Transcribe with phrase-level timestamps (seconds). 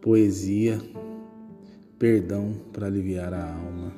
[0.00, 0.80] Poesia,
[1.98, 3.92] perdão para aliviar a alma.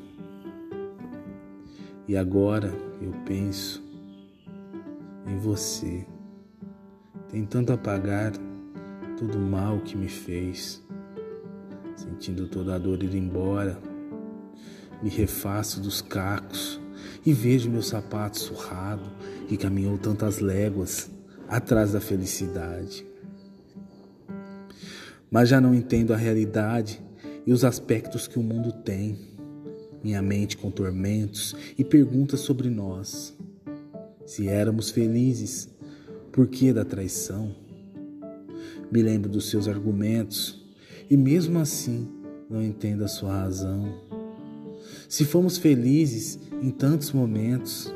[2.09, 2.73] E agora
[3.03, 3.85] eu penso
[5.27, 6.07] em você,
[7.29, 8.33] tentando apagar
[9.19, 10.83] todo o mal que me fez,
[11.95, 13.79] sentindo toda a dor ir embora.
[15.03, 16.81] Me refaço dos cacos
[17.27, 19.11] e vejo meu sapato surrado
[19.49, 21.11] que caminhou tantas léguas
[21.47, 23.10] atrás da felicidade.
[25.31, 27.01] Mas já não entendo a realidade
[27.47, 29.17] e os aspectos que o mundo tem.
[30.03, 33.37] Minha mente com tormentos e perguntas sobre nós.
[34.27, 35.69] Se éramos felizes,
[36.33, 37.55] por que da traição?
[38.91, 40.65] Me lembro dos seus argumentos
[41.09, 42.09] e mesmo assim
[42.49, 43.95] não entendo a sua razão.
[45.09, 47.93] Se fomos felizes em tantos momentos,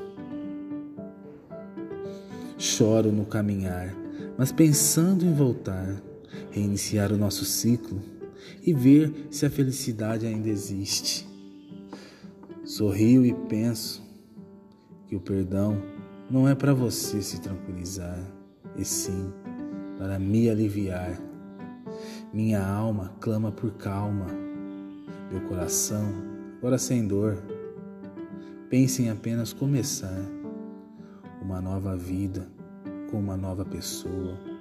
[2.58, 3.94] choro no caminhar,
[4.38, 6.00] mas pensando em voltar,
[6.54, 8.00] reiniciar o nosso ciclo
[8.64, 11.28] e ver se a felicidade ainda existe.
[12.64, 14.00] Sorrio e penso
[15.08, 15.82] que o perdão
[16.30, 18.18] não é para você se tranquilizar,
[18.76, 19.32] e sim
[19.98, 21.20] para me aliviar.
[22.32, 24.26] Minha alma clama por calma,
[25.30, 26.06] meu coração,
[26.58, 27.42] agora sem dor,
[28.70, 30.24] pense em apenas começar
[31.42, 32.48] uma nova vida
[33.10, 34.53] com uma nova pessoa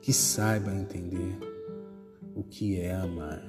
[0.00, 1.38] que saiba entender
[2.34, 3.42] o que é amar.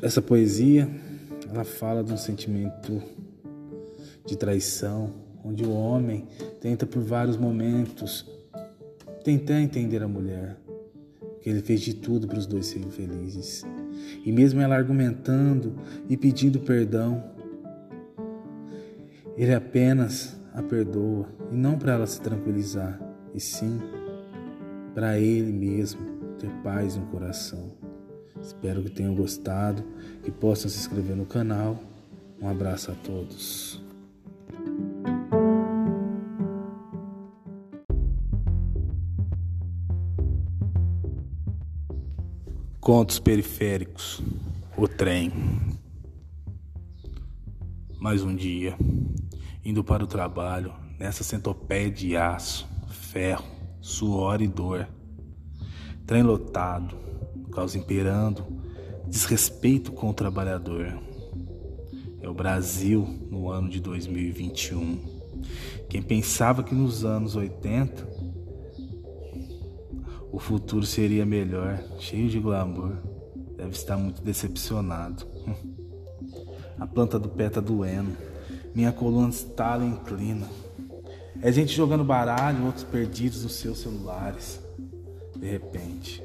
[0.00, 0.88] Essa poesia,
[1.50, 3.02] ela fala de um sentimento
[4.24, 5.12] de traição,
[5.44, 6.26] onde o homem
[6.60, 8.24] tenta por vários momentos
[9.24, 10.56] tentar entender a mulher,
[11.42, 13.64] que ele fez de tudo para os dois serem felizes.
[14.24, 15.74] E mesmo ela argumentando
[16.08, 17.24] e pedindo perdão,
[19.36, 22.98] ele apenas a perdoa e não para ela se tranquilizar,
[23.32, 23.80] e sim
[24.92, 26.00] para ele mesmo
[26.36, 27.72] ter paz no coração.
[28.42, 29.84] Espero que tenham gostado,
[30.24, 31.78] que possam se inscrever no canal.
[32.40, 33.80] Um abraço a todos.
[42.80, 44.20] Contos periféricos.
[44.76, 45.32] O trem.
[48.00, 48.76] Mais um dia,
[49.64, 53.44] indo para o trabalho, nessa centopeia de aço, ferro,
[53.80, 54.88] suor e dor.
[56.06, 56.96] Trem lotado,
[57.52, 58.44] caos imperando,
[59.06, 60.98] desrespeito com o trabalhador.
[62.20, 65.18] É o Brasil no ano de 2021.
[65.88, 68.18] Quem pensava que nos anos 80
[70.30, 72.96] o futuro seria melhor, cheio de glamour,
[73.56, 75.26] deve estar muito decepcionado.
[76.78, 78.16] A planta do pé tá doendo,
[78.78, 80.46] minha coluna estala e inclina.
[81.42, 84.60] É gente jogando baralho, outros perdidos nos seus celulares.
[85.34, 86.22] De repente,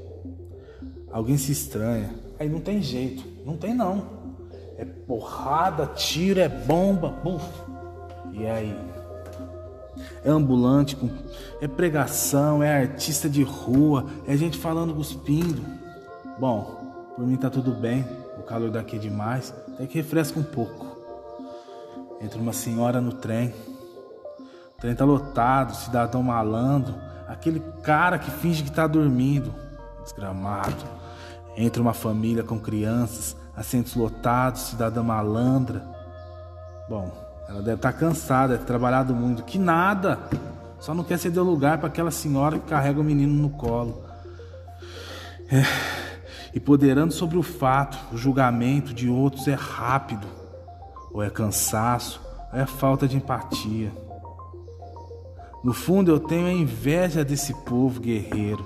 [1.11, 2.13] alguém se estranha.
[2.39, 4.05] Aí não tem jeito, não tem não.
[4.77, 7.43] É porrada, tiro, é bomba, buf.
[8.33, 8.77] E aí?
[10.23, 10.95] É ambulante,
[11.59, 15.63] é pregação, é artista de rua, é gente falando cuspindo.
[16.39, 18.05] Bom, por mim tá tudo bem,
[18.37, 20.92] o calor daqui é demais, até que refresca um pouco.
[22.23, 23.53] Entra uma senhora no trem,
[24.77, 26.95] o trem tá lotado, cidadão malandro,
[27.27, 29.53] aquele cara que finge que tá dormindo,
[30.01, 30.85] desgramado.
[31.57, 35.85] Entra uma família com crianças, assentos lotados, cidadã malandra.
[36.89, 37.11] Bom,
[37.49, 39.43] ela deve estar tá cansada, deve ter trabalhado muito.
[39.43, 40.17] Que nada!
[40.79, 44.01] Só não quer ceder lugar para aquela senhora que carrega o menino no colo.
[45.51, 45.61] É,
[46.53, 50.25] e poderando sobre o fato, o julgamento de outros é rápido,
[51.13, 52.19] ou é cansaço,
[52.51, 53.91] ou é falta de empatia.
[55.63, 58.65] No fundo, eu tenho a inveja desse povo guerreiro,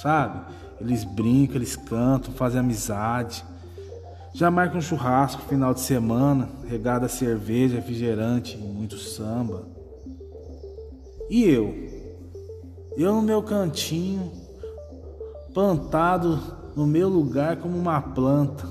[0.00, 0.40] sabe?
[0.80, 3.44] Eles brincam, eles cantam, fazem amizade.
[4.32, 9.66] Já marca um churrasco final de semana, regada cerveja, refrigerante e muito samba.
[11.28, 11.74] E eu?
[12.96, 14.30] Eu no meu cantinho,
[15.52, 16.38] plantado
[16.76, 18.68] no meu lugar como uma planta,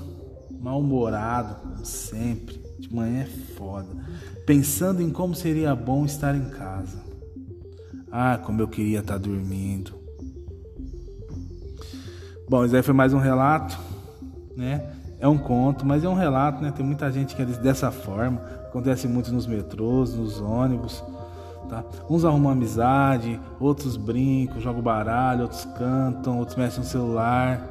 [0.60, 2.59] mal-humorado, como sempre.
[2.90, 3.88] Manhã é foda.
[4.44, 6.98] Pensando em como seria bom estar em casa.
[8.10, 9.94] Ah, como eu queria estar dormindo.
[12.48, 13.78] Bom, isso aí foi mais um relato,
[14.56, 14.96] né?
[15.20, 16.72] é um conto, mas é um relato, né?
[16.74, 18.40] Tem muita gente que é dessa forma.
[18.66, 21.04] Acontece muito nos metrôs, nos ônibus.
[21.68, 21.84] Tá?
[22.08, 27.69] Uns arrumam amizade, outros brincam, jogam baralho, outros cantam, outros mexem no celular.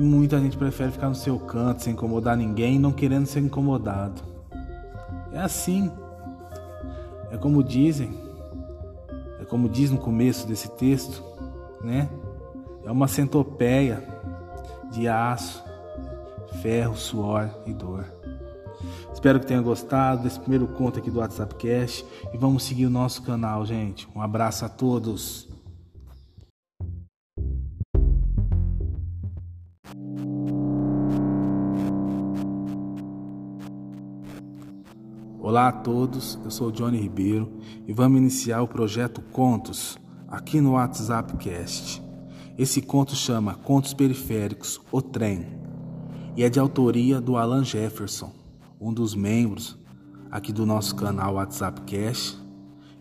[0.00, 4.22] E muita gente prefere ficar no seu canto sem incomodar ninguém, não querendo ser incomodado.
[5.30, 5.92] É assim.
[7.30, 8.18] É como dizem,
[9.38, 11.22] é como diz no começo desse texto,
[11.84, 12.08] né?
[12.82, 14.02] é uma centopeia
[14.90, 15.62] de aço,
[16.62, 18.06] ferro, suor e dor.
[19.12, 22.90] Espero que tenha gostado desse primeiro conto aqui do WhatsApp Cash e vamos seguir o
[22.90, 24.08] nosso canal, gente.
[24.16, 25.49] Um abraço a todos.
[35.50, 37.50] Olá a todos, eu sou Johnny Ribeiro
[37.84, 39.98] e vamos iniciar o projeto Contos
[40.28, 42.00] aqui no WhatsApp Cast.
[42.56, 45.44] Esse conto chama Contos Periféricos, O Trem,
[46.36, 48.32] e é de autoria do Alan Jefferson,
[48.80, 49.76] um dos membros
[50.30, 52.38] aqui do nosso canal WhatsApp Cast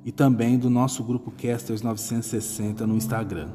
[0.04, 3.52] e também do nosso grupo Casters 960 no Instagram.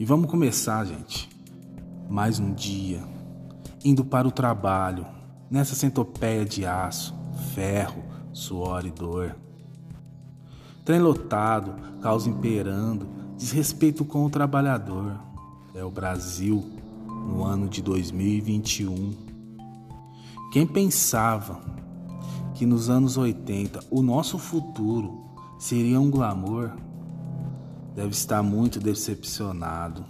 [0.00, 1.30] E vamos começar, gente.
[2.10, 3.04] Mais um dia,
[3.84, 5.21] indo para o trabalho,
[5.52, 7.14] nessa centopeia de aço,
[7.54, 8.02] ferro,
[8.32, 9.36] suor e dor.
[10.82, 13.06] Trem lotado, caos imperando,
[13.36, 15.20] desrespeito com o trabalhador.
[15.74, 16.64] É o Brasil
[17.06, 19.12] no ano de 2021.
[20.50, 21.60] Quem pensava
[22.54, 25.20] que nos anos 80 o nosso futuro
[25.58, 26.70] seria um glamour
[27.94, 30.02] deve estar muito decepcionado.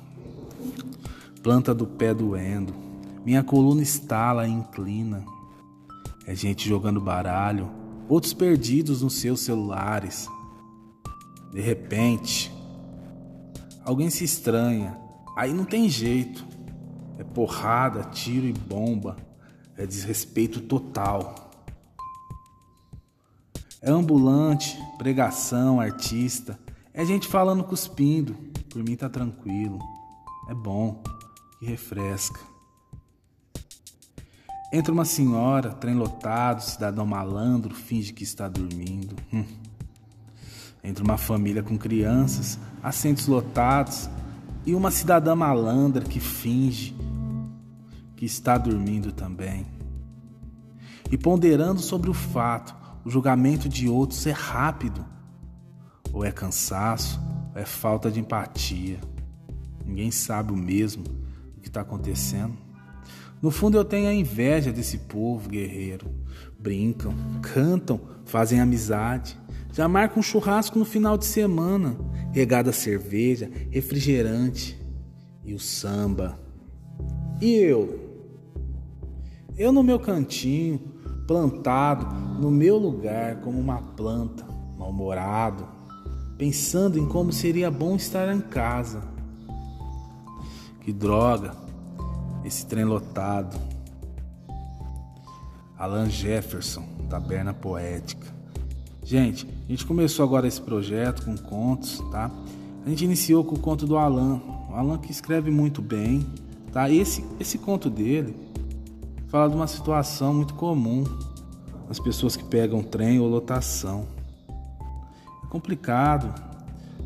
[1.42, 2.72] Planta do pé doendo,
[3.24, 5.24] minha coluna estala inclina.
[6.26, 7.70] É gente jogando baralho,
[8.08, 10.28] outros perdidos nos seus celulares.
[11.52, 12.52] De repente,
[13.84, 14.96] alguém se estranha,
[15.36, 16.44] aí não tem jeito.
[17.18, 19.16] É porrada, tiro e bomba,
[19.76, 21.50] é desrespeito total.
[23.80, 26.58] É ambulante, pregação, artista,
[26.94, 28.34] é gente falando cuspindo.
[28.70, 29.78] Por mim tá tranquilo,
[30.48, 31.02] é bom
[31.60, 32.51] e refresca.
[34.72, 39.14] Entra uma senhora, trem lotado, cidadão malandro, finge que está dormindo.
[39.30, 39.44] Hum.
[40.82, 44.08] Entre uma família com crianças, assentos lotados
[44.64, 46.96] e uma cidadã malandra que finge
[48.16, 49.66] que está dormindo também.
[51.10, 52.74] E ponderando sobre o fato,
[53.04, 55.04] o julgamento de outros é rápido,
[56.12, 57.20] ou é cansaço,
[57.54, 58.98] ou é falta de empatia.
[59.84, 61.04] Ninguém sabe o mesmo
[61.58, 62.71] o que está acontecendo.
[63.42, 66.06] No fundo, eu tenho a inveja desse povo guerreiro.
[66.56, 67.12] Brincam,
[67.42, 69.36] cantam, fazem amizade,
[69.72, 71.96] já marca um churrasco no final de semana,
[72.32, 74.80] regada cerveja, refrigerante
[75.44, 76.38] e o samba.
[77.40, 77.98] E eu?
[79.58, 80.78] Eu no meu cantinho,
[81.26, 84.46] plantado no meu lugar como uma planta,
[84.78, 85.66] mal-humorado,
[86.38, 89.02] pensando em como seria bom estar em casa.
[90.80, 91.61] Que droga,
[92.44, 93.58] esse trem lotado.
[95.78, 98.26] Alan Jefferson, Taberna Poética.
[99.04, 102.30] Gente, a gente começou agora esse projeto com contos, tá?
[102.84, 104.40] A gente iniciou com o conto do Alan,
[104.70, 106.24] o Alan que escreve muito bem,
[106.72, 106.88] tá?
[106.88, 108.34] Esse esse conto dele
[109.26, 111.04] fala de uma situação muito comum
[111.92, 114.06] as pessoas que pegam trem ou lotação.
[115.44, 116.32] É complicado.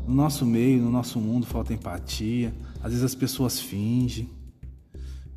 [0.07, 2.53] No nosso meio, no nosso mundo falta empatia.
[2.81, 4.29] Às vezes as pessoas fingem.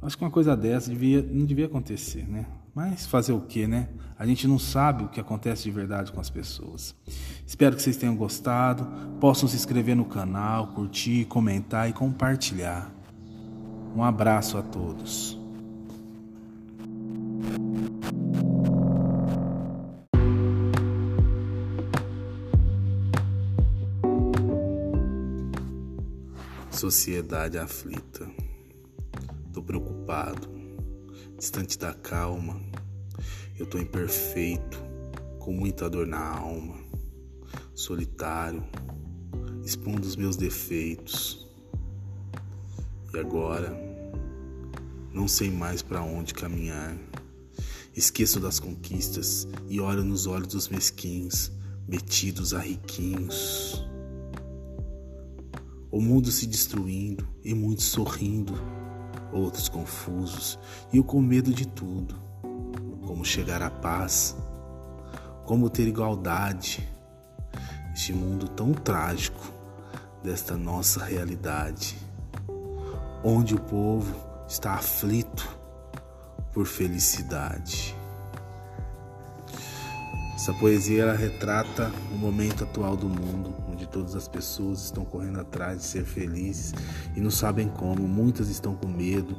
[0.02, 2.47] Acho que uma coisa dessa devia, não devia acontecer, né?
[2.75, 3.88] Mas fazer o que, né?
[4.19, 6.94] A gente não sabe o que acontece de verdade com as pessoas.
[7.47, 8.86] Espero que vocês tenham gostado.
[9.20, 12.91] Possam se inscrever no canal, curtir, comentar e compartilhar.
[13.94, 15.39] Um abraço a todos.
[26.70, 28.49] Sociedade aflita.
[29.70, 30.48] Preocupado,
[31.39, 32.60] distante da calma
[33.56, 34.82] eu tô imperfeito,
[35.39, 36.74] com muita dor na alma,
[37.72, 38.65] solitário,
[39.65, 41.48] expondo os meus defeitos.
[43.15, 43.72] E agora,
[45.12, 46.98] não sei mais para onde caminhar.
[47.94, 51.53] Esqueço das conquistas e olho nos olhos dos mesquinhos,
[51.86, 53.89] metidos a riquinhos.
[55.93, 58.80] O mundo se destruindo e muitos sorrindo,
[59.32, 60.58] outros confusos
[60.93, 62.31] e eu com medo de tudo
[63.06, 64.37] como chegar à paz,
[65.44, 66.89] como ter igualdade.
[67.93, 69.53] Este mundo tão trágico
[70.22, 71.99] desta nossa realidade,
[73.25, 74.15] onde o povo
[74.49, 75.58] está aflito
[76.53, 77.96] por felicidade.
[80.37, 85.41] Essa poesia ela retrata o momento atual do mundo, onde todas as pessoas estão correndo
[85.41, 86.75] atrás de ser felizes
[87.17, 88.06] e não sabem como.
[88.06, 89.37] Muitas estão com medo,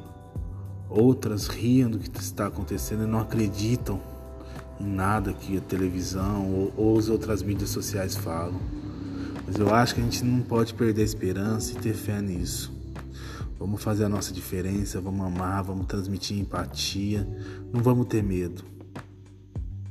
[0.94, 3.98] Outras riam do que está acontecendo e não acreditam
[4.78, 8.60] em nada que a televisão ou, ou as outras mídias sociais falam.
[9.46, 12.70] Mas eu acho que a gente não pode perder a esperança e ter fé nisso.
[13.58, 17.26] Vamos fazer a nossa diferença, vamos amar, vamos transmitir empatia,
[17.72, 18.62] não vamos ter medo.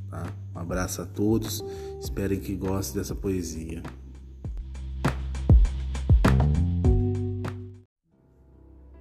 [0.08, 0.28] Tá?
[0.54, 1.66] Um abraço a todos,
[2.00, 3.82] esperem que gostem dessa poesia.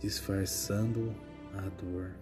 [0.00, 1.14] Disfarçando
[1.52, 2.12] a dor,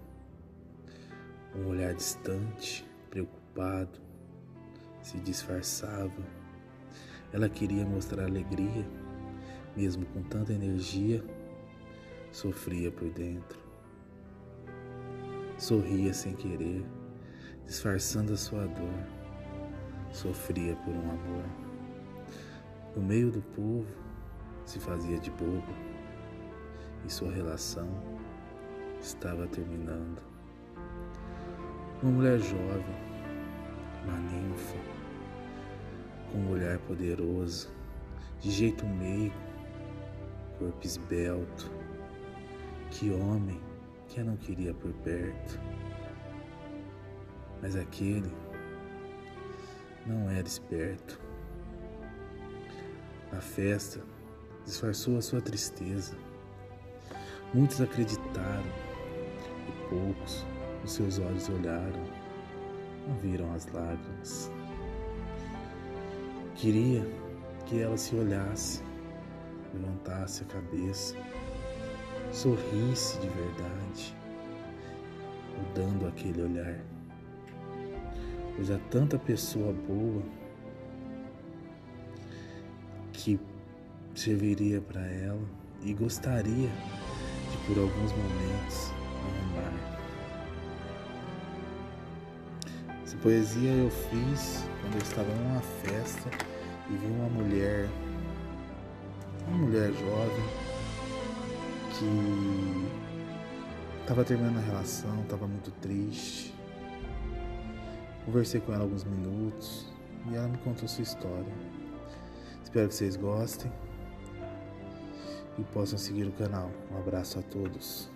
[1.54, 4.00] um olhar distante, preocupado,
[5.00, 6.26] se disfarçava.
[7.32, 8.84] Ela queria mostrar alegria,
[9.76, 11.22] mesmo com tanta energia
[12.32, 13.60] sofria por dentro.
[15.56, 16.84] Sorria sem querer,
[17.64, 19.06] disfarçando a sua dor.
[20.10, 21.44] Sofria por um amor.
[22.96, 23.86] No meio do povo,
[24.64, 25.87] se fazia de bobo
[27.06, 27.88] e sua relação
[29.00, 30.20] estava terminando.
[32.02, 32.96] Uma mulher jovem,
[34.04, 34.78] uma ninfa,
[36.30, 37.68] com um olhar poderoso,
[38.40, 39.34] de jeito meigo,
[40.58, 41.70] corpo esbelto,
[42.90, 43.60] que homem
[44.08, 45.58] que eu não queria por perto.
[47.60, 48.32] Mas aquele
[50.06, 51.20] não era esperto.
[53.32, 54.00] Na festa,
[54.64, 56.16] disfarçou a sua tristeza.
[57.54, 58.64] Muitos acreditaram
[59.68, 60.44] e poucos
[60.84, 62.02] os seus olhos olharam,
[63.06, 64.50] não viram as lágrimas.
[66.54, 67.06] Queria
[67.66, 68.82] que ela se olhasse,
[69.74, 71.16] levantasse a cabeça
[72.32, 74.16] sorrisse de verdade,
[75.56, 76.78] mudando aquele olhar.
[78.54, 80.22] Pois há tanta pessoa boa
[83.12, 83.38] que
[84.14, 85.48] serviria para ela
[85.82, 86.70] e gostaria
[87.68, 88.92] por alguns momentos
[89.52, 89.72] amar.
[93.04, 96.30] Essa poesia eu fiz quando eu estava numa festa
[96.88, 97.90] e vi uma mulher,
[99.46, 100.44] uma mulher jovem,
[101.92, 102.88] que
[104.00, 106.54] estava terminando a relação, estava muito triste.
[108.24, 109.86] Conversei com ela alguns minutos
[110.30, 111.52] e ela me contou sua história.
[112.64, 113.70] Espero que vocês gostem
[115.58, 116.70] e possam seguir o canal.
[116.90, 118.08] Um abraço a todos.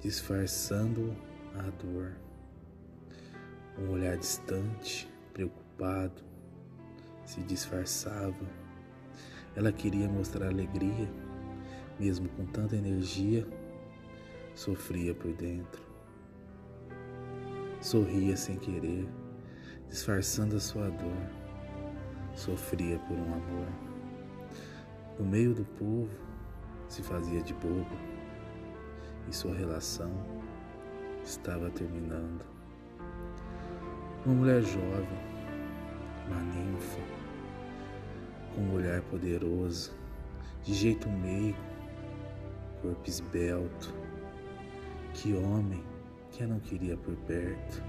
[0.00, 1.14] Disfarçando
[1.54, 2.16] a dor,
[3.78, 6.22] um olhar distante, preocupado,
[7.24, 8.46] se disfarçava.
[9.54, 11.10] Ela queria mostrar alegria,
[11.98, 13.46] mesmo com tanta energia,
[14.54, 15.82] sofria por dentro.
[17.80, 19.08] Sorria sem querer,
[19.88, 21.37] disfarçando a sua dor,
[22.38, 23.66] sofria por um amor.
[25.18, 26.08] No meio do povo,
[26.88, 27.96] se fazia de bobo
[29.28, 30.10] e sua relação
[31.24, 32.44] estava terminando.
[34.24, 35.18] Uma mulher jovem,
[36.26, 37.00] uma ninfa,
[38.54, 39.92] com um olhar poderoso,
[40.62, 41.58] de jeito meigo,
[42.80, 43.92] corpo esbelto.
[45.12, 45.82] Que homem
[46.30, 47.82] que eu não queria por perto.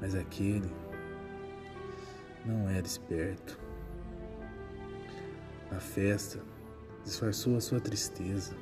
[0.00, 0.70] Mas aquele
[2.44, 3.58] não era esperto.
[5.70, 6.40] Na festa,
[7.04, 8.54] disfarçou a sua tristeza.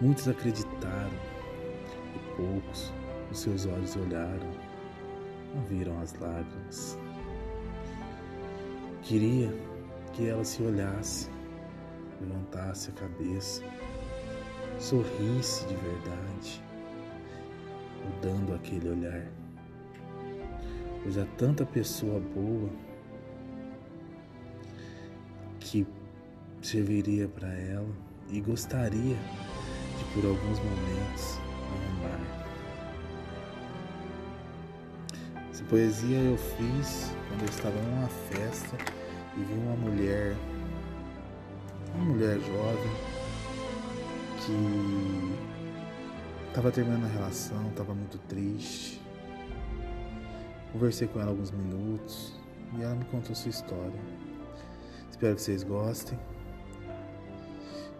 [0.00, 1.12] Muitos acreditaram
[2.14, 2.92] e poucos
[3.30, 4.50] os seus olhos olharam,
[5.54, 6.98] não viram as lágrimas.
[9.02, 9.52] Queria
[10.12, 11.30] que ela se olhasse,
[12.20, 13.62] levantasse a cabeça,
[14.78, 16.64] sorrisse de verdade,
[18.04, 19.41] mudando aquele olhar.
[21.02, 22.70] Pois há tanta pessoa boa
[25.58, 25.86] que
[26.60, 27.88] serviria para ela
[28.30, 31.38] e gostaria de por alguns momentos
[31.98, 32.20] amar.
[35.50, 38.76] Essa poesia eu fiz quando eu estava numa festa
[39.36, 40.36] e vi uma mulher,
[41.96, 42.92] uma mulher jovem
[44.38, 44.52] que
[46.48, 49.01] estava terminando a relação, estava muito triste.
[50.72, 52.32] Conversei com ela alguns minutos
[52.78, 54.00] e ela me contou sua história.
[55.10, 56.18] Espero que vocês gostem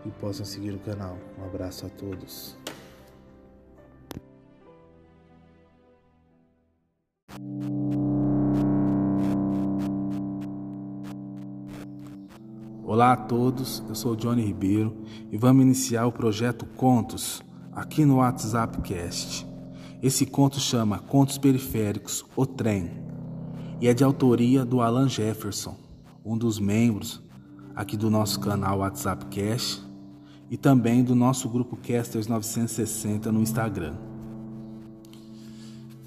[0.07, 1.19] e possam seguir o canal.
[1.39, 2.57] Um abraço a todos.
[12.83, 14.97] Olá a todos, eu sou Johnny Ribeiro
[15.31, 19.52] e vamos iniciar o projeto Contos aqui no WhatsApp Cast.
[20.03, 22.91] Esse conto chama Contos Periféricos, O Trem,
[23.81, 25.77] e é de autoria do Alan Jefferson,
[26.25, 27.23] um dos membros
[27.73, 29.81] aqui do nosso canal WhatsApp Cast
[30.51, 33.95] e também do nosso grupo Casters 960 no Instagram.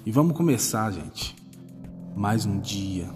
[0.04, 1.34] E vamos começar, gente.
[2.14, 3.08] Mais um dia,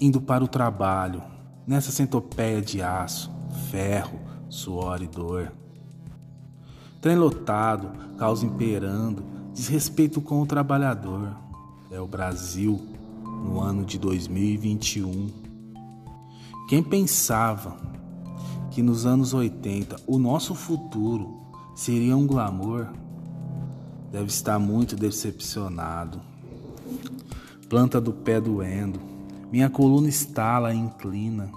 [0.00, 1.20] indo para o trabalho,
[1.66, 3.28] nessa centopeia de aço,
[3.72, 5.52] ferro, suor e dor.
[7.00, 11.34] Trem lotado, caos imperando, desrespeito com o trabalhador.
[11.90, 12.78] É o Brasil
[13.42, 15.30] no ano de 2021.
[16.68, 17.74] Quem pensava
[18.70, 21.40] que nos anos 80 o nosso futuro
[21.74, 22.88] seria um glamour
[24.12, 26.20] deve estar muito decepcionado.
[27.66, 29.00] Planta do pé doendo,
[29.50, 31.50] minha coluna estala e inclina.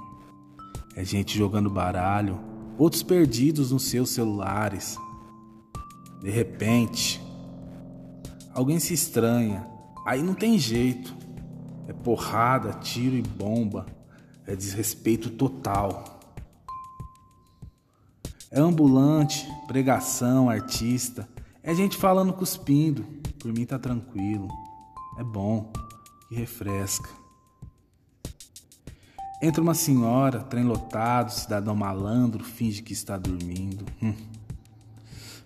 [0.96, 2.39] É gente jogando baralho,
[2.77, 4.98] outros perdidos nos seus celulares.
[6.22, 7.28] De repente,
[8.60, 9.66] alguém se estranha,
[10.06, 11.16] aí não tem jeito.
[11.88, 13.86] É porrada, tiro e bomba,
[14.46, 16.20] é desrespeito total.
[18.51, 21.28] É ambulante, pregação, artista,
[21.63, 23.04] é gente falando cuspindo.
[23.39, 24.50] Por mim tá tranquilo.
[25.18, 25.72] É bom
[26.30, 27.10] e refresca.
[29.42, 33.86] Entra uma senhora, trem lotado, cidadão malandro, finge que está dormindo.
[34.04, 34.13] Hum.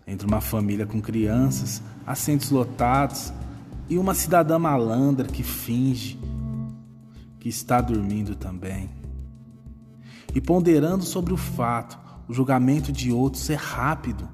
[0.06, 3.34] Entra uma família com crianças, assentos lotados,
[3.90, 6.20] e uma cidadã malandra que finge
[7.40, 8.90] que está dormindo também.
[10.34, 14.28] E ponderando sobre o fato, o julgamento de outros é rápido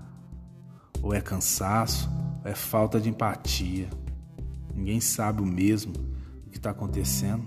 [1.01, 2.09] ou é cansaço,
[2.43, 3.89] ou é falta de empatia.
[4.75, 5.93] Ninguém sabe o mesmo
[6.45, 7.45] o que está acontecendo.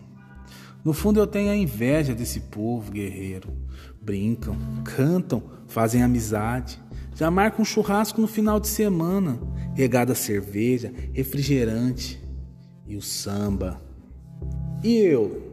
[0.84, 3.56] No fundo, eu tenho a inveja desse povo guerreiro.
[4.02, 6.81] Brincam, cantam, fazem amizade,
[7.14, 9.38] já marcam um churrasco no final de semana,
[9.74, 12.22] regada cerveja, refrigerante
[12.86, 13.80] e o samba.
[14.82, 15.52] E eu?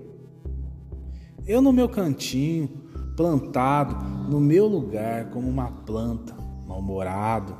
[1.45, 2.67] Eu no meu cantinho,
[3.15, 3.95] plantado
[4.29, 6.35] no meu lugar como uma planta,
[6.67, 7.55] mal-humorado,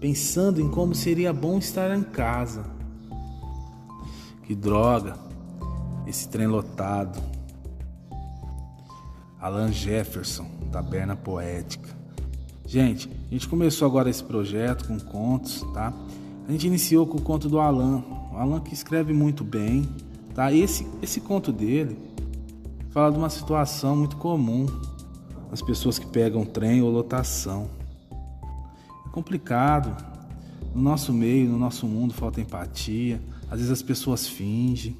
[0.00, 2.64] pensando em como seria bom estar em casa.
[4.42, 5.16] Que droga,
[6.06, 7.22] esse trem lotado.
[9.40, 12.01] Alan Jefferson, Taberna Poética.
[12.72, 15.92] Gente, a gente começou agora esse projeto com contos, tá?
[16.48, 18.02] A gente iniciou com o conto do Alan.
[18.32, 19.86] O Alan que escreve muito bem,
[20.34, 20.50] tá?
[20.50, 21.98] Esse, esse conto dele
[22.88, 24.64] fala de uma situação muito comum
[25.52, 27.68] as pessoas que pegam trem ou lotação
[29.10, 29.94] complicado.
[30.74, 33.20] No nosso meio, no nosso mundo, falta empatia.
[33.50, 34.96] Às vezes as pessoas fingem.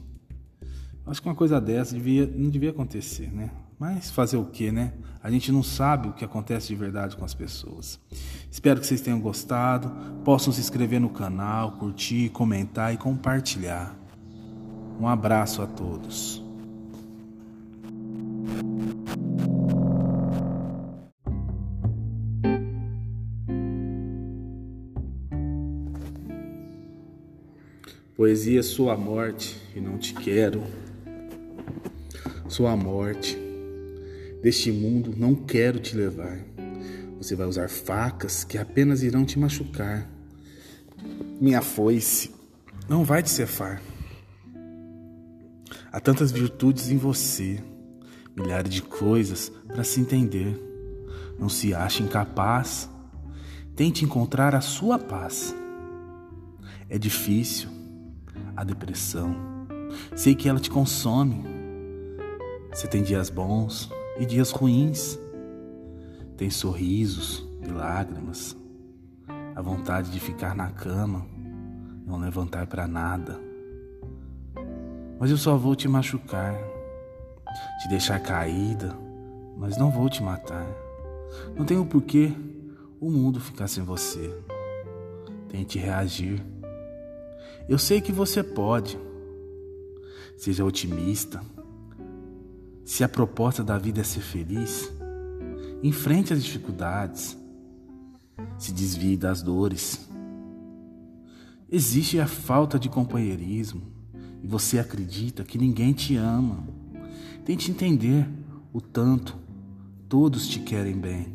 [1.06, 3.48] Acho que uma coisa dessa devia, não devia acontecer, né?
[3.82, 4.92] Mas fazer o que, né?
[5.20, 7.98] A gente não sabe o que acontece de verdade com as pessoas.
[8.48, 9.90] Espero que vocês tenham gostado.
[10.24, 13.98] Possam se inscrever no canal, curtir, comentar e compartilhar.
[15.00, 16.40] Um abraço a todos.
[28.14, 30.62] Poesia Sua Morte e Não Te Quero.
[32.46, 33.41] Sua morte.
[34.42, 36.36] Deste mundo não quero te levar.
[37.16, 40.10] Você vai usar facas que apenas irão te machucar.
[41.40, 42.34] Minha foice
[42.88, 43.80] não vai te cefar.
[45.92, 47.62] Há tantas virtudes em você,
[48.36, 50.60] milhares de coisas para se entender.
[51.38, 52.90] Não se ache incapaz.
[53.76, 55.54] Tente encontrar a sua paz.
[56.88, 57.68] É difícil
[58.56, 59.36] a depressão.
[60.16, 61.44] Sei que ela te consome.
[62.72, 65.18] Você tem dias bons e dias ruins.
[66.36, 68.56] Tem sorrisos e lágrimas.
[69.54, 71.26] A vontade de ficar na cama,
[72.06, 73.38] não levantar para nada.
[75.18, 76.54] Mas eu só vou te machucar,
[77.82, 78.96] te deixar caída,
[79.56, 80.66] mas não vou te matar.
[81.56, 82.32] Não tenho porquê
[83.00, 84.34] o mundo ficar sem você.
[85.48, 86.42] Tente reagir
[87.68, 88.98] eu sei que você pode.
[90.36, 91.40] Seja otimista.
[92.84, 94.92] Se a proposta da vida é ser feliz,
[95.82, 97.36] enfrente as dificuldades.
[98.58, 100.08] Se desvie das dores.
[101.70, 103.82] Existe a falta de companheirismo
[104.42, 106.66] e você acredita que ninguém te ama.
[107.44, 108.28] Tente entender
[108.72, 109.36] o tanto
[110.08, 111.34] todos te querem bem.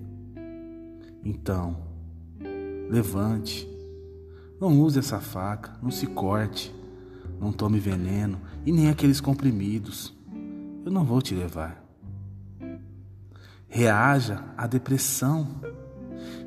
[1.23, 1.77] Então,
[2.89, 3.67] levante
[4.59, 6.73] não use essa faca, não se corte,
[7.39, 10.16] não tome veneno e nem aqueles comprimidos.
[10.87, 11.83] Eu não vou te levar.
[13.67, 15.45] Reaja à depressão.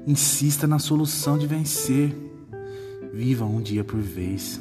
[0.07, 2.17] Insista na solução de vencer.
[3.13, 4.59] Viva um dia por vez,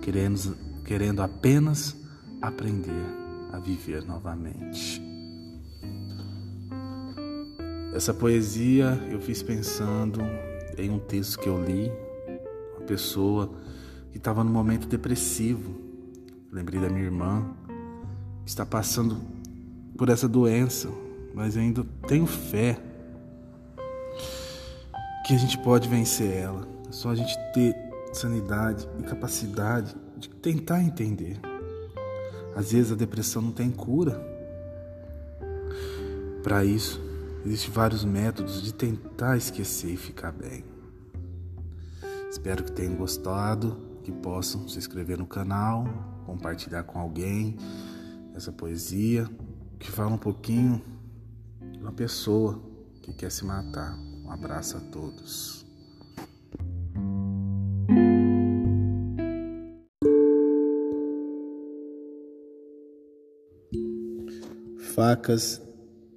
[0.00, 1.94] querendo, querendo apenas
[2.40, 3.04] aprender
[3.52, 5.02] a viver novamente.
[7.92, 10.22] Essa poesia eu fiz pensando
[10.78, 11.92] em um texto que eu li
[12.86, 13.52] pessoa
[14.10, 15.78] que estava num momento depressivo.
[16.50, 17.54] Lembrei da minha irmã,
[18.46, 19.16] está passando
[19.96, 20.88] por essa doença,
[21.34, 22.78] mas ainda tenho fé
[25.26, 26.68] que a gente pode vencer ela.
[26.88, 27.74] É só a gente ter
[28.12, 31.40] sanidade e capacidade de tentar entender.
[32.54, 34.22] Às vezes a depressão não tem cura.
[36.42, 37.00] Para isso,
[37.44, 40.64] existem vários métodos de tentar esquecer e ficar bem.
[42.30, 45.86] Espero que tenham gostado, que possam se inscrever no canal,
[46.26, 47.56] compartilhar com alguém
[48.34, 49.28] essa poesia
[49.78, 50.82] que fala um pouquinho
[51.72, 52.60] de uma pessoa
[53.00, 53.96] que quer se matar.
[54.24, 55.64] Um abraço a todos.
[64.94, 65.60] Facas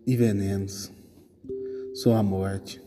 [0.05, 0.91] e venenos.
[1.93, 2.81] Sou a morte.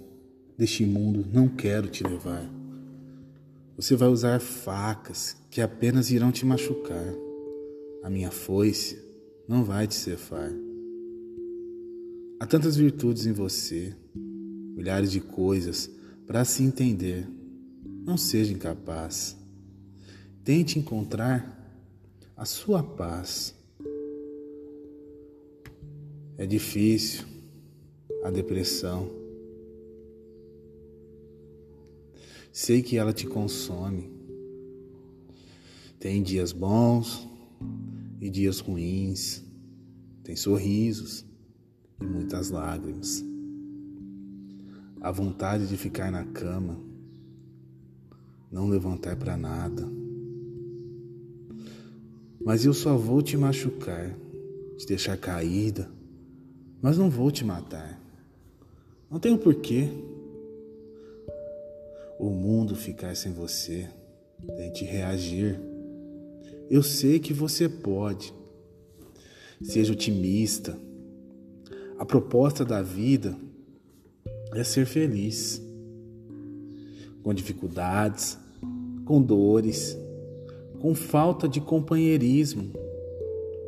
[0.56, 2.48] Deste mundo não quero te levar.
[3.76, 7.14] Você vai usar facas que apenas irão te machucar.
[8.02, 9.09] A minha foice
[9.50, 10.48] não vai te cefar.
[12.38, 15.90] Há tantas virtudes em você, milhares de coisas
[16.24, 17.26] para se entender.
[17.82, 19.36] Não seja incapaz.
[20.44, 21.68] Tente encontrar
[22.36, 23.52] a sua paz.
[26.38, 27.24] É difícil
[28.22, 29.10] a depressão.
[32.52, 34.12] Sei que ela te consome.
[35.98, 37.28] Tem dias bons
[38.20, 39.42] e dias ruins.
[40.22, 41.24] Tem sorrisos
[42.00, 43.24] e muitas lágrimas
[45.00, 46.78] a vontade de ficar na cama,
[48.52, 49.88] não levantar para nada.
[52.44, 54.14] Mas eu só vou te machucar,
[54.76, 55.90] te deixar caída,
[56.82, 57.98] mas não vou te matar.
[59.10, 59.88] Não tenho porquê.
[62.18, 63.88] O mundo ficar sem você,
[64.56, 65.58] tente reagir.
[66.70, 68.32] Eu sei que você pode.
[69.60, 70.78] Seja otimista.
[71.98, 73.36] A proposta da vida
[74.54, 75.60] é ser feliz.
[77.24, 78.38] Com dificuldades,
[79.04, 79.98] com dores,
[80.80, 82.72] com falta de companheirismo,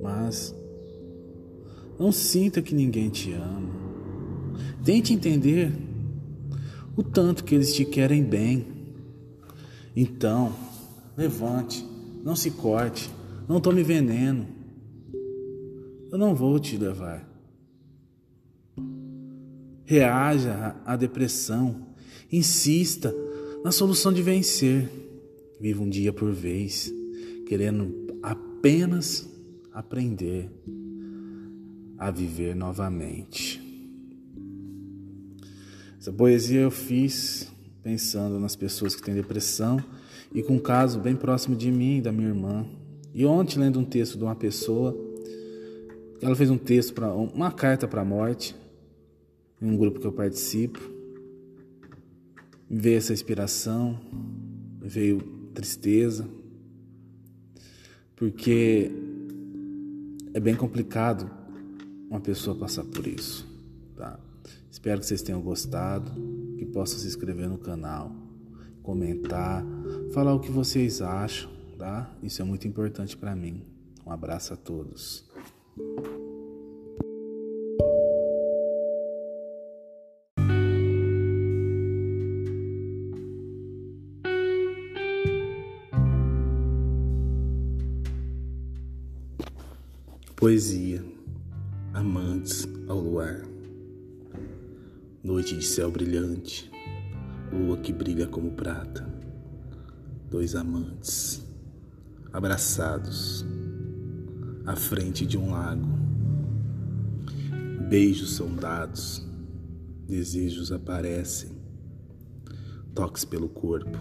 [0.01, 0.55] mas
[1.99, 3.73] não sinta que ninguém te ama.
[4.85, 5.73] Tente entender
[6.97, 8.65] o tanto que eles te querem bem.
[9.95, 10.55] Então,
[11.17, 11.85] levante,
[12.23, 13.11] não se corte,
[13.49, 14.47] não tome veneno.
[16.11, 17.33] Eu não vou te levar
[19.93, 21.87] reaja à depressão,
[22.33, 23.15] insista
[23.63, 24.89] na solução de vencer.
[25.61, 26.91] Viva um dia por vez,
[27.47, 29.29] querendo apenas
[29.71, 30.51] aprender
[31.99, 33.61] a viver novamente.
[36.01, 39.79] Essa poesia eu fiz pensando nas pessoas que têm depressão
[40.35, 42.67] e com um caso bem próximo de mim, da minha irmã.
[43.15, 44.97] E ontem, lendo um texto de uma pessoa,
[46.21, 48.55] ela fez um texto para uma carta para a morte,
[49.61, 50.81] em um grupo que eu participo.
[52.71, 53.99] Veio essa inspiração,
[54.81, 55.21] veio
[55.53, 56.27] tristeza,
[58.17, 58.91] porque
[60.33, 61.31] é bem complicado
[62.09, 63.47] uma pessoa passar por isso,
[63.95, 64.19] tá?
[64.71, 66.11] Espero que vocês tenham gostado,
[66.57, 68.11] que possam se inscrever no canal,
[68.83, 69.65] comentar,
[70.13, 72.11] falar o que vocês acham, tá?
[72.23, 73.65] Isso é muito importante para mim.
[74.07, 75.25] Um abraço a todos.
[90.37, 91.03] Poesia,
[91.95, 93.43] amantes ao luar,
[95.23, 96.69] noite de céu brilhante,
[97.53, 99.22] lua que brilha como prata,
[100.33, 101.41] dois amantes
[102.33, 103.47] abraçados
[104.67, 105.87] à frente de um lago,
[107.89, 109.25] beijos são dados,
[110.09, 111.53] desejos aparecem,
[112.95, 113.99] toques pelo corpo,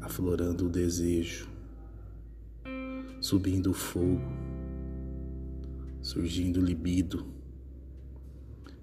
[0.00, 1.48] aflorando o desejo,
[3.20, 4.20] subindo o fogo
[6.02, 7.24] surgindo libido,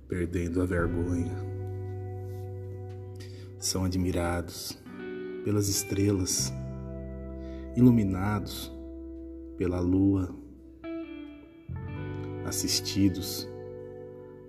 [0.08, 1.36] perdendo a vergonha.
[3.60, 4.78] São admirados
[5.44, 6.54] pelas estrelas,
[7.76, 8.72] iluminados
[9.58, 10.36] pela lua,
[12.46, 13.48] assistidos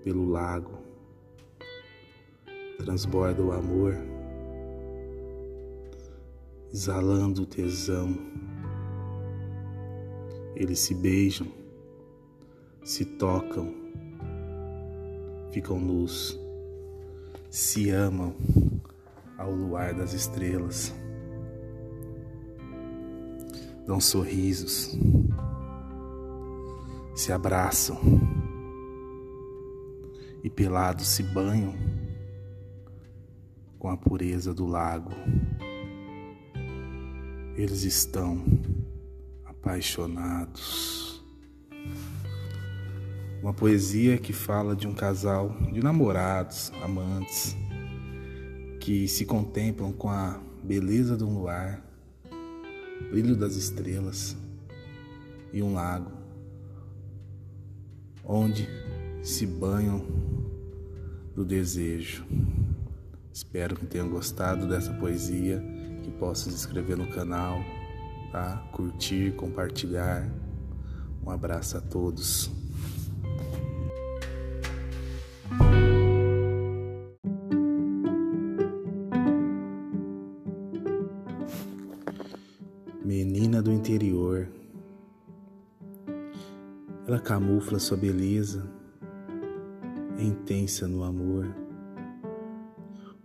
[0.02, 0.78] pelo lago.
[2.78, 3.96] Transborda o amor,
[6.72, 8.16] exalando o tesão.
[10.56, 11.60] Eles se beijam
[12.82, 13.72] se tocam,
[15.52, 16.38] ficam nus,
[17.50, 18.34] se amam
[19.40, 20.92] ao luar das estrelas.
[23.90, 24.96] dão sorrisos,
[27.12, 27.98] se abraçam
[30.44, 31.74] e pelados se banham
[33.80, 35.10] com a pureza do lago.
[37.56, 38.44] Eles estão
[39.44, 41.20] apaixonados.
[43.42, 47.56] Uma poesia que fala de um casal de namorados, amantes,
[48.90, 51.80] que se contemplam com a beleza do luar,
[53.08, 54.36] brilho das estrelas
[55.52, 56.10] e um lago,
[58.24, 58.68] onde
[59.22, 60.04] se banham
[61.36, 62.26] do desejo.
[63.32, 65.62] Espero que tenham gostado dessa poesia,
[66.02, 67.60] que possam se inscrever no canal,
[68.32, 68.56] tá?
[68.72, 70.28] Curtir, compartilhar.
[71.24, 72.50] Um abraço a todos.
[87.30, 88.68] Camufla sua beleza,
[90.18, 91.46] é intensa no amor.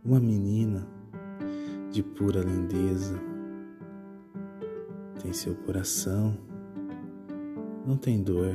[0.04, 0.88] Uma menina
[1.92, 3.20] de pura lindeza,
[5.20, 6.38] tem seu coração,
[7.84, 8.54] não tem dor,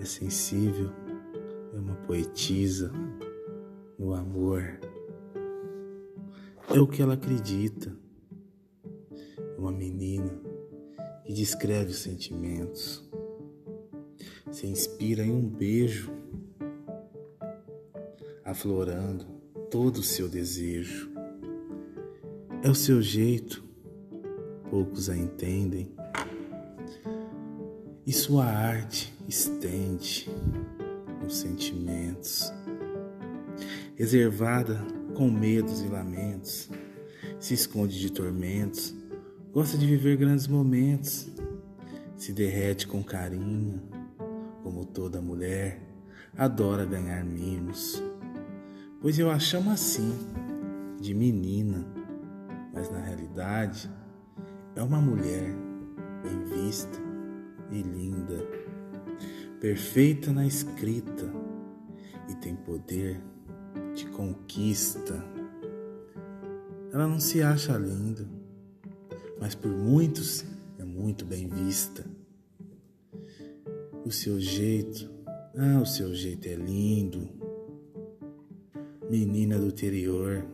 [0.00, 0.90] é sensível,
[1.72, 2.90] é uma poetisa
[3.96, 4.80] no amor.
[6.74, 7.96] É o que ela acredita
[9.56, 10.42] uma menina
[11.24, 13.03] que descreve os sentimentos,
[14.54, 16.12] se inspira em um beijo,
[18.44, 19.24] aflorando
[19.68, 21.10] todo o seu desejo.
[22.62, 23.64] É o seu jeito,
[24.70, 25.92] poucos a entendem,
[28.06, 30.30] e sua arte estende
[31.26, 32.52] os sentimentos,
[33.96, 34.80] reservada
[35.14, 36.70] com medos e lamentos,
[37.40, 38.94] se esconde de tormentos
[39.54, 41.28] Gosta de viver grandes momentos,
[42.16, 43.80] se derrete com carinho,
[44.64, 45.80] como toda mulher,
[46.36, 48.02] adora ganhar mimos.
[49.00, 50.12] Pois eu a chamo assim,
[51.00, 51.86] de menina,
[52.72, 53.88] mas na realidade
[54.74, 55.54] é uma mulher
[56.24, 56.98] bem vista
[57.70, 58.44] e linda,
[59.60, 61.30] perfeita na escrita
[62.28, 63.22] e tem poder
[63.94, 65.24] de conquista.
[66.92, 68.26] Ela não se acha linda
[69.44, 70.44] mas por muitos
[70.78, 72.04] é muito bem vista.
[74.04, 75.10] O seu jeito,
[75.56, 77.28] ah, o seu jeito é lindo.
[79.10, 80.44] Menina do interior.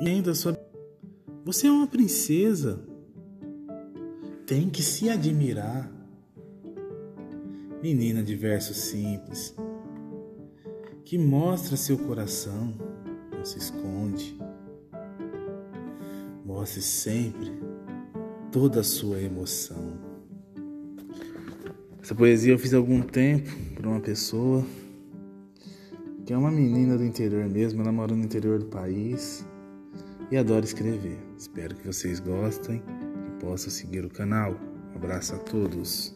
[0.00, 0.58] E ainda sua.
[1.44, 2.84] Você é uma princesa.
[4.46, 5.90] Tem que se admirar.
[7.82, 9.54] Menina de verso simples,
[11.04, 12.74] que mostra seu coração,
[13.32, 14.36] não se esconde
[16.48, 17.52] Mostre sempre
[18.50, 20.07] toda a sua emoção.
[22.02, 24.64] Essa poesia eu fiz há algum tempo para uma pessoa
[26.24, 29.46] que é uma menina do interior mesmo, ela mora no interior do país
[30.30, 31.18] e adora escrever.
[31.38, 32.82] Espero que vocês gostem
[33.26, 34.54] e possam seguir o canal.
[34.92, 36.14] Um abraço a todos.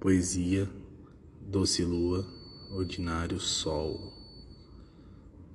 [0.00, 0.66] Poesia
[1.42, 2.26] Doce lua,
[2.72, 4.12] ordinário sol,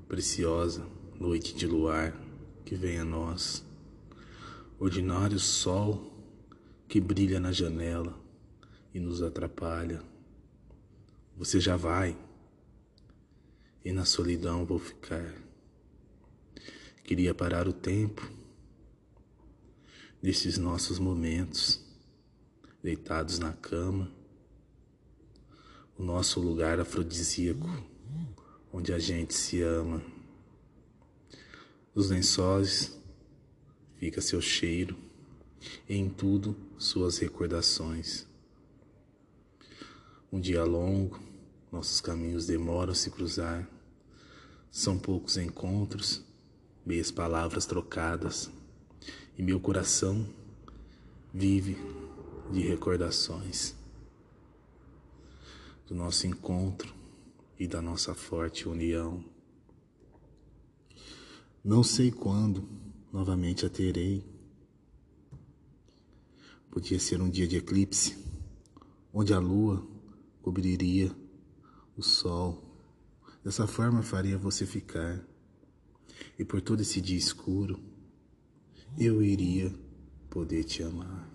[0.07, 2.19] preciosa noite de luar
[2.65, 3.63] que vem a nós,
[4.79, 6.11] ordinário sol
[6.87, 8.19] que brilha na janela
[8.91, 10.01] e nos atrapalha.
[11.37, 12.17] Você já vai
[13.85, 15.31] e na solidão vou ficar.
[17.03, 18.27] Queria parar o tempo
[20.19, 21.85] desses nossos momentos,
[22.81, 24.11] deitados na cama
[25.99, 27.69] o nosso lugar afrodisíaco,
[28.73, 30.01] onde a gente se ama.
[31.93, 32.97] Os lençóis
[33.97, 34.97] fica seu cheiro,
[35.89, 38.25] em tudo suas recordações.
[40.31, 41.19] Um dia longo,
[41.69, 43.69] nossos caminhos demoram a se cruzar.
[44.71, 46.23] São poucos encontros,
[46.85, 48.49] meias palavras trocadas,
[49.37, 50.25] e meu coração
[51.33, 51.77] vive
[52.51, 53.75] de recordações
[55.87, 56.93] do nosso encontro
[57.59, 59.21] e da nossa forte união.
[61.63, 62.67] Não sei quando
[63.11, 64.25] novamente a terei.
[66.69, 68.17] Podia ser um dia de eclipse,
[69.13, 69.85] onde a lua
[70.41, 71.11] cobriria
[71.97, 72.63] o sol.
[73.43, 75.19] Dessa forma faria você ficar.
[76.37, 77.79] E por todo esse dia escuro,
[78.97, 79.73] eu iria
[80.29, 81.29] poder te amar.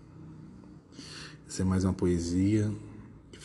[1.47, 2.73] Essa é mais uma poesia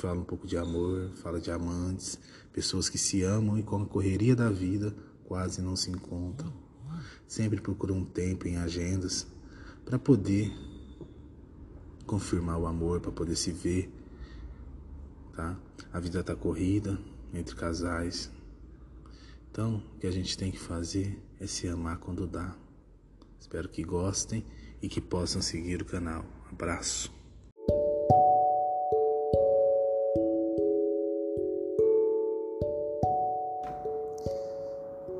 [0.02, 2.18] fala um pouco de amor, fala de amantes,
[2.52, 6.52] Pessoas que se amam e com a correria da vida quase não se encontram.
[7.32, 9.26] Sempre procuram um tempo em agendas
[9.86, 10.52] para poder
[12.06, 13.90] confirmar o amor, para poder se ver,
[15.34, 15.58] tá?
[15.94, 17.00] A vida tá corrida
[17.34, 18.30] entre casais.
[19.50, 22.54] Então, o que a gente tem que fazer é se amar quando dá.
[23.40, 24.44] Espero que gostem
[24.82, 26.26] e que possam seguir o canal.
[26.52, 27.21] Abraço.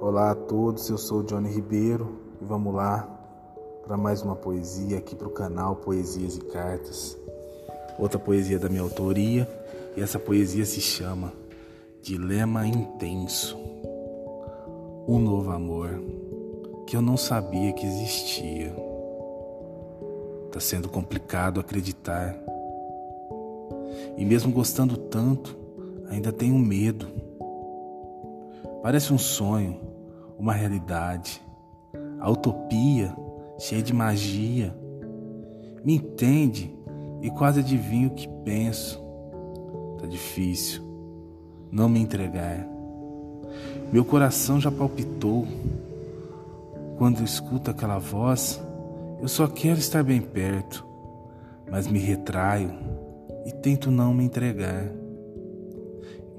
[0.02, 3.08] Olá a todos, eu sou Johnny Ribeiro e vamos lá
[3.86, 7.16] para mais uma poesia aqui para o canal Poesias e Cartas.
[8.00, 9.48] Outra poesia da minha autoria
[9.96, 11.32] e essa poesia se chama
[12.02, 13.56] Dilema Intenso.
[15.08, 16.02] Um novo amor
[16.88, 18.76] que eu não sabia que existia.
[20.52, 22.36] Tá sendo complicado acreditar.
[24.18, 25.56] E mesmo gostando tanto,
[26.10, 27.08] ainda tenho medo.
[28.82, 29.91] Parece um sonho,
[30.42, 31.40] uma realidade,
[32.20, 33.16] a utopia
[33.60, 34.76] cheia de magia.
[35.86, 36.76] Me entende
[37.22, 39.00] e quase adivinho o que penso.
[40.00, 40.84] Tá difícil
[41.72, 42.68] não me entregar.
[43.94, 45.48] Meu coração já palpitou.
[46.98, 48.62] Quando escuto aquela voz,
[49.22, 50.86] eu só quero estar bem perto,
[51.70, 52.72] mas me retraio
[53.46, 54.92] e tento não me entregar.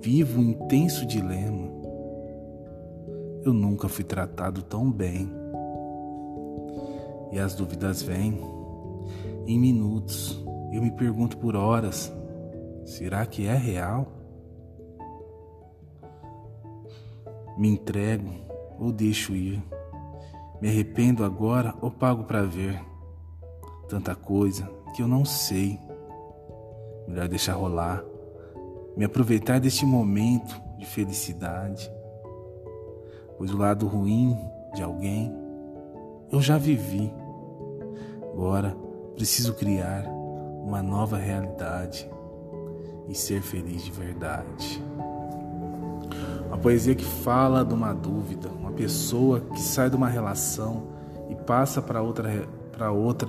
[0.00, 1.71] Vivo um intenso dilema.
[3.44, 5.28] Eu nunca fui tratado tão bem.
[7.32, 8.38] E as dúvidas vêm
[9.46, 10.40] em minutos.
[10.72, 12.12] Eu me pergunto por horas:
[12.84, 14.06] será que é real?
[17.58, 18.30] Me entrego
[18.78, 19.62] ou deixo ir?
[20.60, 22.80] Me arrependo agora ou pago para ver?
[23.88, 25.80] Tanta coisa que eu não sei.
[27.08, 28.04] Melhor deixar rolar,
[28.96, 31.90] me aproveitar deste momento de felicidade.
[33.42, 34.38] Pois o lado ruim
[34.72, 35.34] de alguém
[36.30, 37.12] eu já vivi.
[38.32, 38.76] Agora
[39.16, 40.04] preciso criar
[40.64, 42.08] uma nova realidade
[43.08, 44.80] e ser feliz de verdade.
[46.46, 50.84] Uma poesia que fala de uma dúvida, uma pessoa que sai de uma relação
[51.28, 53.28] e passa para outra para outra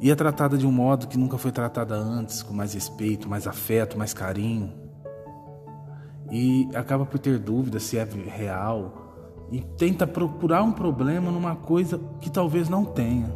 [0.00, 3.46] e é tratada de um modo que nunca foi tratada antes, com mais respeito, mais
[3.46, 4.72] afeto, mais carinho.
[6.32, 9.06] E acaba por ter dúvida se é real
[9.50, 13.34] e tenta procurar um problema numa coisa que talvez não tenha.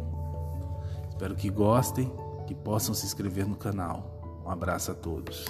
[1.09, 2.11] Espero que gostem,
[2.47, 4.43] que possam se inscrever no canal.
[4.45, 5.45] Um abraço a todos.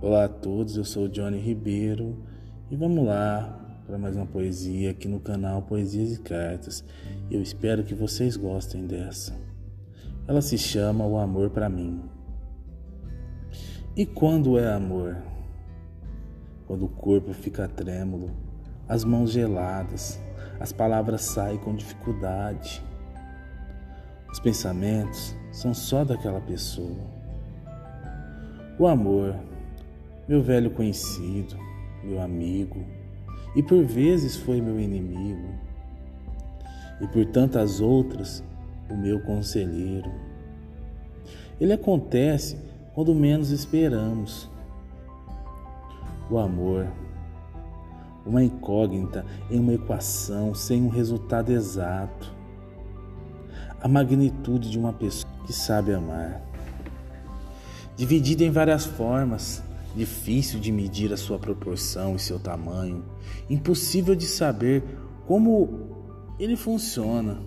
[0.00, 2.16] Olá a todos, eu sou o Johnny Ribeiro
[2.70, 6.84] e vamos lá para mais uma poesia aqui no canal Poesias e Cartas.
[7.30, 9.49] Eu espero que vocês gostem dessa.
[10.26, 12.02] Ela se chama O Amor para mim.
[13.96, 15.16] E quando é amor?
[16.66, 18.30] Quando o corpo fica trêmulo,
[18.88, 20.20] as mãos geladas,
[20.60, 22.82] as palavras saem com dificuldade.
[24.30, 27.04] Os pensamentos são só daquela pessoa.
[28.78, 29.34] O amor
[30.30, 31.56] meu velho conhecido,
[32.04, 32.86] meu amigo,
[33.56, 35.48] e por vezes foi meu inimigo,
[37.00, 38.40] e por tantas outras,
[38.90, 40.10] o meu conselheiro.
[41.60, 42.56] Ele acontece
[42.94, 44.50] quando menos esperamos.
[46.30, 46.86] O amor,
[48.24, 52.34] uma incógnita em uma equação sem um resultado exato.
[53.80, 56.42] A magnitude de uma pessoa que sabe amar,
[57.96, 59.62] dividida em várias formas
[59.94, 63.04] difícil de medir a sua proporção e seu tamanho,
[63.48, 64.84] impossível de saber
[65.26, 65.88] como
[66.38, 67.42] ele funciona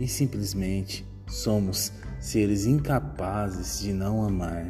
[0.00, 4.66] e simplesmente somos seres incapazes de não amar.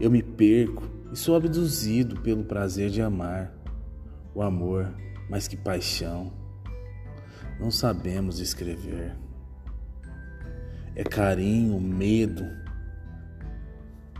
[0.00, 0.82] Eu me perco
[1.12, 3.54] e sou abduzido pelo prazer de amar,
[4.34, 4.92] o amor
[5.30, 6.32] mais que paixão.
[7.60, 9.16] Não sabemos escrever.
[10.96, 12.44] É carinho, medo,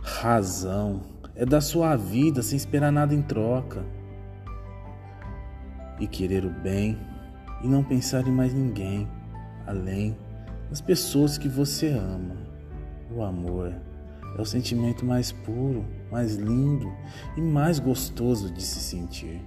[0.01, 1.01] razão,
[1.35, 3.85] é dar sua vida sem esperar nada em troca.
[5.99, 6.97] E querer o bem
[7.61, 9.07] e não pensar em mais ninguém
[9.65, 10.17] além
[10.69, 12.35] das pessoas que você ama.
[13.15, 13.73] O amor
[14.37, 16.91] é o sentimento mais puro, mais lindo
[17.35, 19.41] e mais gostoso de se sentir.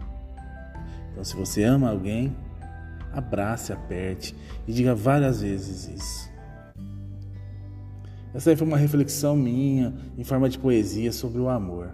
[1.10, 2.36] Então, se você ama alguém,
[3.12, 4.34] abrace, aperte
[4.66, 6.32] e diga várias vezes isso.
[8.34, 11.90] Essa aí foi uma reflexão minha em forma de poesia sobre o amor.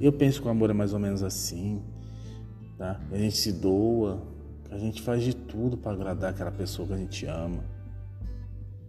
[0.00, 1.80] Eu penso que o amor é mais ou menos assim,
[2.76, 3.00] tá?
[3.12, 4.20] A gente se doa
[4.74, 7.62] A gente faz de tudo para agradar aquela pessoa que a gente ama.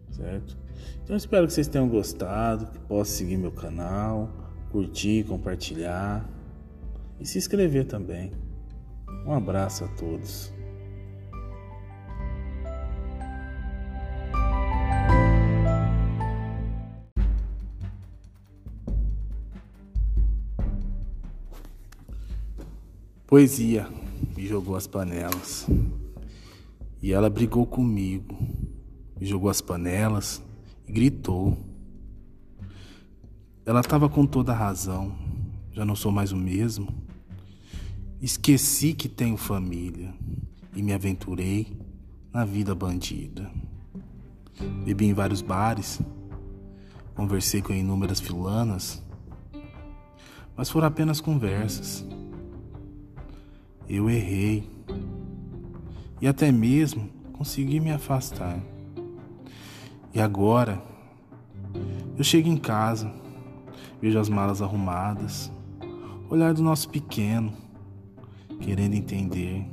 [0.10, 0.58] Certo?
[1.04, 4.28] Então espero que vocês tenham gostado, que possam seguir meu canal,
[4.72, 6.28] curtir, compartilhar
[7.20, 8.32] e se inscrever também.
[9.28, 10.52] Um abraço a todos.
[23.28, 23.88] Poesia
[24.46, 25.68] jogou as panelas.
[27.02, 28.38] E ela brigou comigo,
[29.22, 30.42] jogou as panelas
[30.88, 31.58] e gritou.
[33.66, 35.16] Ela estava com toda a razão,
[35.72, 36.88] já não sou mais o mesmo.
[38.22, 40.14] Esqueci que tenho família
[40.76, 41.78] e me aventurei
[42.34, 43.50] na vida bandida.
[44.84, 46.00] Bebi em vários bares,
[47.14, 49.02] conversei com inúmeras filanas,
[50.56, 52.06] mas foram apenas conversas.
[53.88, 54.70] Eu errei
[56.22, 58.60] e até mesmo consegui me afastar.
[60.14, 60.82] E agora
[62.18, 63.12] eu chego em casa,
[64.02, 65.52] vejo as malas arrumadas,
[66.30, 67.54] olhar do nosso pequeno,
[68.62, 69.66] querendo entender.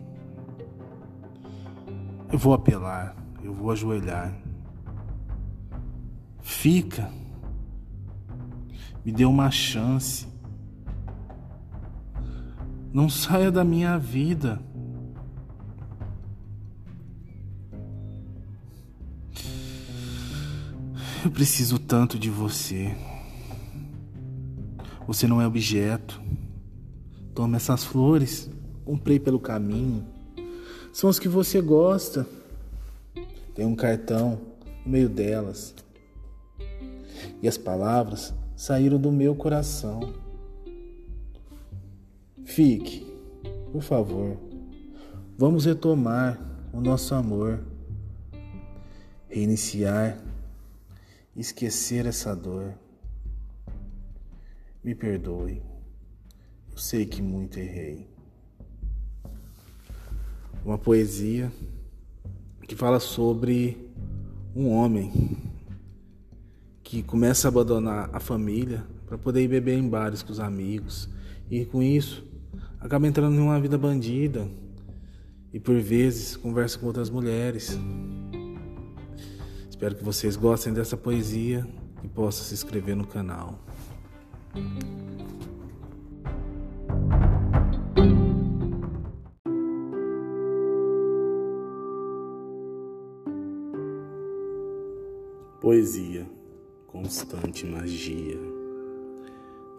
[2.31, 4.35] Eu vou apelar, eu vou ajoelhar.
[6.41, 7.09] Fica,
[9.05, 10.27] me dê uma chance
[12.93, 14.61] não saia da minha vida.
[21.25, 22.95] Eu preciso tanto de você.
[25.07, 26.21] Você não é objeto.
[27.35, 28.51] Toma essas flores.
[28.85, 30.05] Comprei pelo caminho.
[30.93, 32.27] São as que você gosta.
[33.55, 34.41] Tem um cartão
[34.85, 35.75] no meio delas.
[37.41, 40.13] E as palavras saíram do meu coração.
[42.55, 43.07] Fique,
[43.73, 44.37] por favor.
[45.39, 46.39] Vamos retomar
[46.71, 47.65] o nosso amor,
[49.27, 50.23] reiniciar,
[51.35, 52.75] esquecer essa dor.
[54.85, 55.63] Me perdoe,
[56.71, 58.07] eu sei que muito errei.
[60.63, 61.51] Uma poesia
[62.69, 63.91] que fala sobre
[64.55, 65.39] um homem
[66.83, 71.09] que começa a abandonar a família para poder ir beber em bares com os amigos
[71.51, 72.31] e com isso
[72.83, 74.49] acaba entrando em uma vida bandida
[75.53, 77.79] e por vezes conversa com outras mulheres.
[79.71, 81.67] Espero que vocês gostem dessa poesia
[82.03, 83.59] e possam se inscrever no canal.
[95.61, 96.29] Poesia,
[96.89, 98.39] constante magia.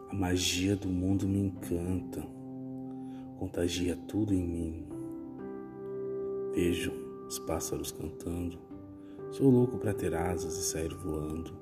[0.09, 2.25] A magia do mundo me encanta
[3.37, 4.87] contagia tudo em mim.
[6.53, 6.91] Vejo
[7.27, 8.59] os pássaros cantando,
[9.31, 11.57] sou louco para ter asas e sair voando.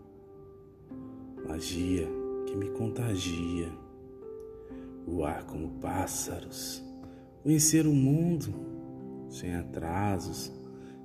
[1.47, 2.07] Magia
[2.45, 3.71] que me contagia,
[5.05, 6.83] voar como pássaros,
[7.41, 8.53] conhecer o mundo
[9.29, 10.51] sem atrasos,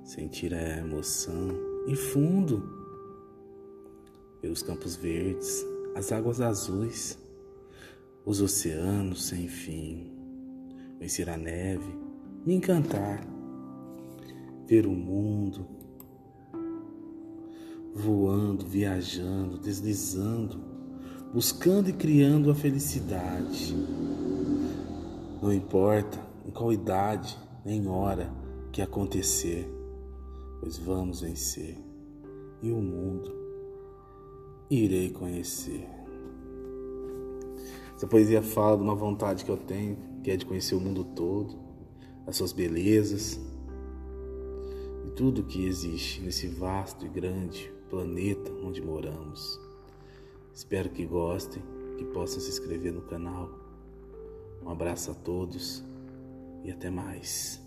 [0.03, 1.49] sentir a emoção
[1.87, 2.75] e fundo.
[4.41, 5.65] Ver os campos verdes,
[5.95, 7.17] as águas azuis,
[8.25, 10.16] os oceanos sem fim
[10.99, 11.97] vencer a neve,
[12.45, 13.25] me encantar,
[14.65, 15.65] ver o mundo
[17.93, 20.59] voando, viajando, deslizando,
[21.33, 23.75] buscando e criando a felicidade.
[25.41, 28.31] Não importa em qual idade nem hora
[28.71, 29.67] que acontecer,
[30.59, 31.77] pois vamos vencer
[32.61, 33.33] e o mundo
[34.69, 35.87] irei conhecer.
[37.95, 39.97] Essa poesia fala de uma vontade que eu tenho,
[40.27, 41.57] que é de conhecer o mundo todo,
[42.25, 43.39] as suas belezas
[45.05, 49.57] e tudo que existe nesse vasto e grande planeta onde moramos.
[50.53, 51.63] Espero que gostem,
[51.97, 53.49] que possam se inscrever no canal.
[54.61, 55.81] Um abraço a todos
[56.61, 57.65] e até mais.